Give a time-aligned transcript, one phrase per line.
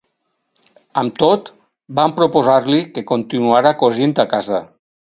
[1.01, 1.51] Amb tot,
[2.01, 4.69] van proposar-li que continuara cosint a casa.